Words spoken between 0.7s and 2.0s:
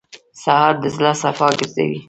د زړه صفا ګرځوي.